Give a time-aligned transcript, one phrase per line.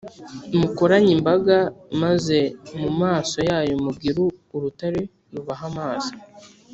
[0.59, 1.57] mukoranye imbaga,
[2.01, 2.37] maze
[2.79, 4.19] mu maso yayo mubwire
[4.55, 5.01] urutare
[5.33, 6.13] rubahe amazi.